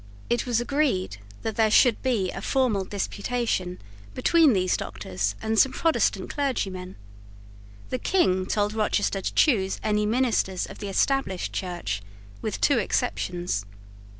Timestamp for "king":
7.99-8.47